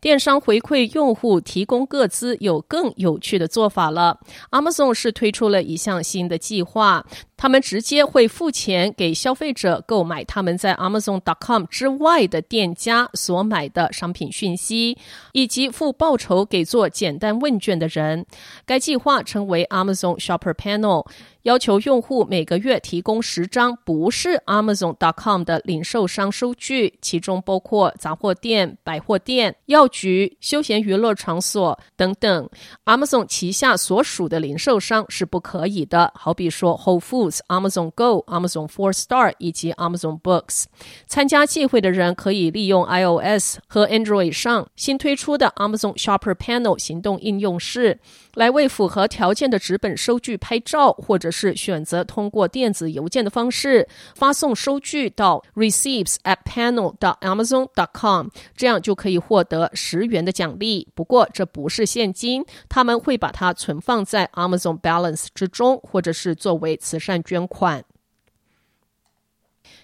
[0.00, 4.18] 电商回馈用户提供个资有更有趣的做法了。
[4.50, 7.04] Amazon 是推出了一项新的计划，
[7.36, 14.96] 他们直接会付钱给消费者购买他们在 Amazon.com 之外的店家所买的商品讯息，
[15.32, 18.26] 以及付报酬给做简单问卷的人。
[18.66, 21.06] 该计划称为 Amazon Shopper Panel。
[21.42, 32.50] 要求用户每个月提供十张不是 Amazon.com 的零售商收据，其中包括杂货店、百货店、药局、休闲娱乐场所等等。
[32.84, 40.64] Amazon 旗下所属的零售商是不可以的，好比说 Whole Foods、Amazon Go、Amazon Four Star 以及 Amazon Books。
[41.06, 48.00] 参加聚会的人可以利用 iOS 和 Android 上新推出的 Amazon Shopper Panel 行动应用室，
[48.34, 60.88] 来为符合条件的纸本收据拍照，或者是选择通过电子邮件的方式发送收据到 receives at panel dot amazon dot com，这样就可以获得十元的奖励。
[60.94, 67.84] 不过这不是现金，他们会把它存放在 Amazon Balance 之中，或者是作为慈善捐款。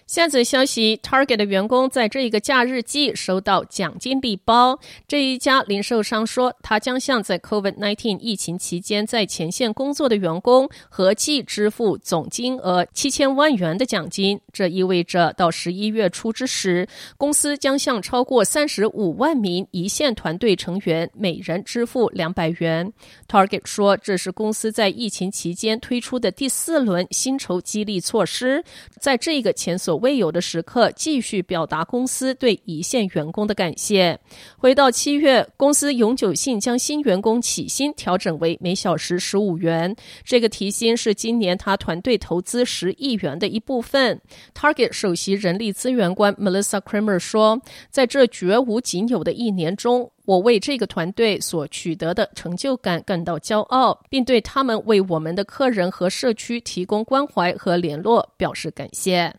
[0.07, 4.79] 下则消息：Target 的员工在这一个假日季收到奖金礼包。
[5.07, 14.39] 这一家零售商说，他将向在 COVID-19 疫情期间在前线工作的员工合计支付总金额七千万元的奖金。
[14.53, 22.93] 这意味着到十一月初之时，公司将向超过三十五万名一线团队成员每人支付两百元。
[23.27, 28.63] Target 说，这是公司在疫情期间推出的第四轮薪酬激励措施，
[29.01, 34.19] 在这个前所未有的时刻，继续表达公司对一线员工的感谢。
[34.57, 44.21] 回到七月，公司永久性将新员工起薪调整为每小时十五元，这个提薪是今年他团队投资十亿元的一部分。
[44.53, 59.33] Target 首席人力资源官 Melissa Kramer 说：“在这绝无仅有的一年中，我为这个团队所取得的成就感感到骄傲，并对他们为我们的客人和社区提供关怀和联络表示感谢。”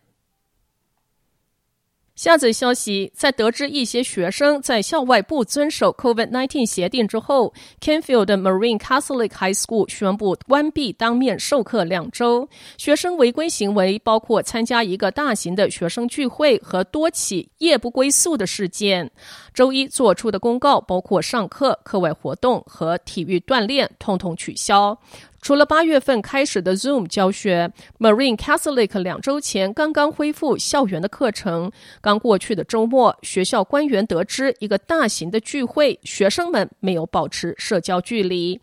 [2.16, 12.48] 下则消息，在得知一些学生在校外不遵守 COVID-19 协定之后，Canfield Marine Catholic High School 宣布关闭当面授课两周。
[12.78, 19.10] 学生违规行为包括参加一个大型的学生聚会和多起夜不归宿的事件。
[19.52, 24.98] 周一做出的公告包括上课、课外活动和体育锻炼统统取消。
[25.46, 27.70] 除了八月份开始的 Zoom 教学
[28.00, 31.70] ，Marine Catholic 两周前刚刚恢复校园的课程。
[32.00, 38.60] 刚过去的周末，学校官员得知一个大型的聚会，学生们没有保持社交距离。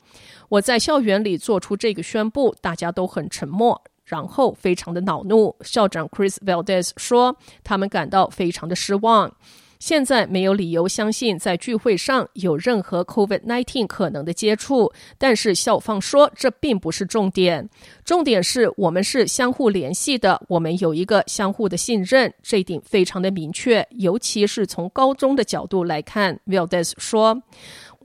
[0.50, 5.56] 我在校园里做出这个宣布，大家都很沉默，然后非常的恼怒。
[5.62, 9.34] 校长 Chris Valdez 说，他们感到非常的失望。
[9.84, 17.70] 现在没有理由相信在聚会上有任何 COVID-19 可能的接触，但是校方说这并不是重点。
[18.06, 23.86] 重点是我们是相互联系的，我们有一个相互的信任，这一点非常的明确。
[23.98, 27.44] 尤其是从高中的角度来看 v i l d e s 说，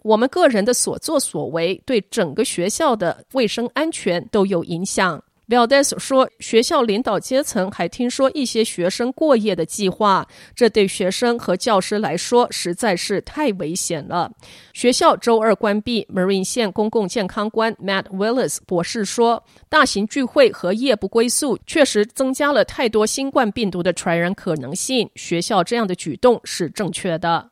[0.03, 5.23] 我们个人的所作所为对整个学校的卫生安全都有影响。
[5.49, 14.31] Valdez 说，学校领导阶层还听说一些学生过夜的计划，这对学生和教师来说实在是太危险了。
[14.75, 16.07] 学校周二关闭。
[16.13, 25.09] Marine 县公共健康官 Matt Willis 博士说，大型聚会和夜不归宿确实增加了太多新冠病毒的传染可能性。
[25.15, 27.51] 学校这样的举动是正确的。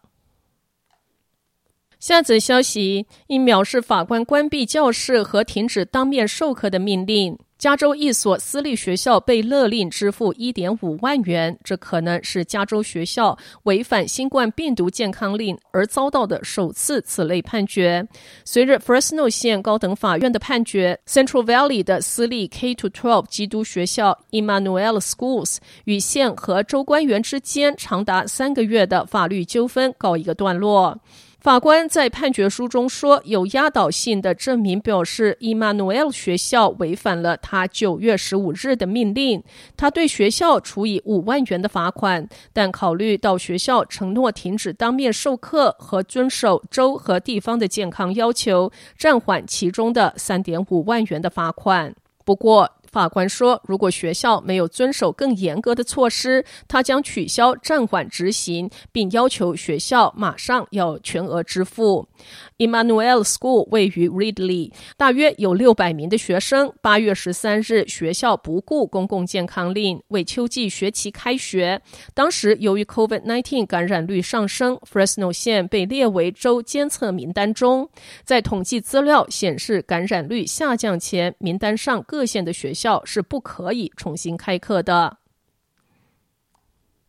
[1.98, 7.38] 下则消息，因藐视法官关闭教室和停止当面授课的命令。
[7.58, 18.06] 加州一所私立学校被勒令支付一点五万元，这可能是加州学校违反新冠病毒健康令而遭到的首次此类判决。
[18.44, 31.00] 随着 Fresno 县高等法院的判决，Central Valley 的私立 K-12 基督学校 Emmanuel Schools 与县和州官员之间长达三个月的法律纠纷告一个段落。
[31.46, 39.44] 法官在判决书中说，有压倒性的证明表示，Emmanuel 学校违反了他九月十五日的命令。
[39.76, 51.94] 他对学校处以五万元的罚款，但考虑到学校承诺停止当面授课和遵守州和地方的健康要求，暂缓其中的三点五万元的罚款。
[52.24, 62.08] 不过，法官说，如果学校没有遵守更严格的措施，他将取消暂缓执行，并要求学校马上要全额支付。
[62.56, 66.72] Emmanuel School 位于 Ridley，大约有六百名的学生。
[66.80, 71.82] 八月十三日，学校不顾公共健康令，为秋季学期开学。
[72.14, 77.90] 当时，由于 COVID-19 感染率上升，Fresno 县被列为州监测名单中。
[78.24, 85.18] 在统计资料显示感染率下降前，名单上各县的学校是不可以重新开课的。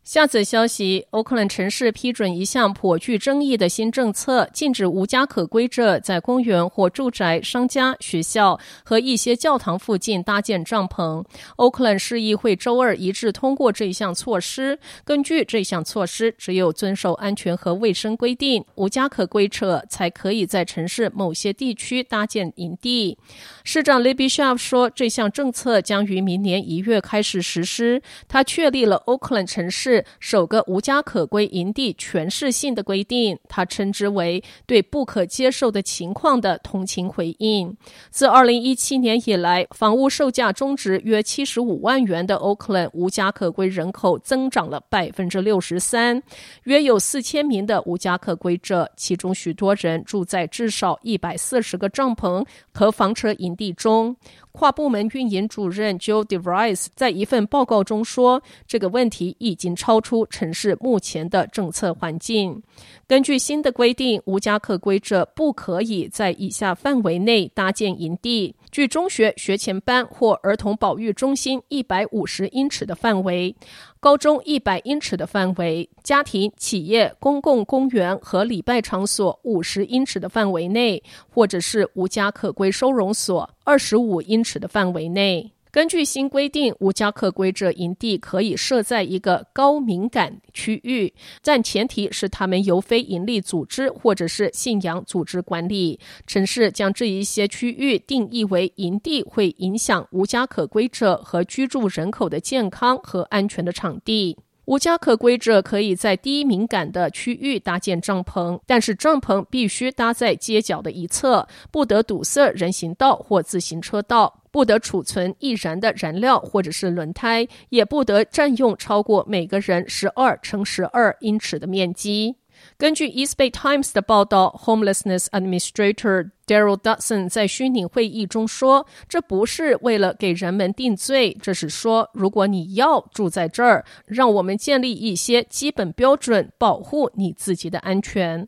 [0.08, 11.22] 下则消息，欧克兰城市批准一项颇具争议的新政策，禁止无家可归者在公园或住宅、商家、学校和一些教堂附近搭建帐篷。
[11.58, 14.80] 欧克兰市议会周二一致通过这项措施。
[15.04, 23.18] 根据这项措施，只有遵守安全和卫生规定，无家可归者才可以在城市某些地区搭建营地。
[23.66, 28.02] 市长 Libby s h a f 说，这项政策将于明年一月开始实施。
[28.30, 29.97] 他确立了欧克兰城市。
[30.20, 37.76] 首个无家可归营地全市性的规定，他称之为对不可接受的情况的同情回应。
[38.10, 46.22] 自二零一七年以来，房屋售价中值约七十五万元的欧克兰无家可归人口增长了百分之六十三，
[46.64, 54.16] 约有四千名的无家可归者，其中许多人住在至少一百四十个帐篷和房车营地中。
[54.52, 62.62] 跨部门运营主任 Joe DeVries 在一份报告中说：“这个问题已经超出城市目前的政策环境。
[63.08, 73.56] 根据新的规定，无家可归者不可以在以下范围内搭建营地：距中学学前班或儿童保育中心一百五十英尺的范围。”
[74.02, 85.54] 高中一百英尺的范围，家庭、企业、公共公园和礼拜场所五十英尺的范围内，或者是无家可归收容所二十五英尺的范围内。
[85.78, 91.14] 根据新规定，无家可归者营地可以设在一个高敏感区域，
[91.44, 96.00] 但前提是他们由非营利组织或者是信仰组织管理。
[96.26, 104.36] 城市将这一些区域定义为营地会影响无家可归者和居住人口的健康和安全的场地。
[104.66, 122.36] 无家可归者可以在低敏感的区域搭建帐篷，但是帐篷必须搭在街角的一侧，不得堵塞人行道或自行车道，不得储存易燃的燃料或者是轮胎，也不得占用超过每个人十二乘十二英尺的面积。
[122.76, 138.48] 根据 East Bay Times 的报道，Homelessness Administrator Daryl Dudson 在虚拟会议中说：“这不是为了给人们定罪，这是说，如果你要住在这儿，让我们建立一些基本标准，保护你自己的安全。”